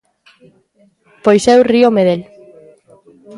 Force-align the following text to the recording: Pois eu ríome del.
Pois 1.23 1.43
eu 1.53 1.59
ríome 1.71 2.03
del. 2.07 2.21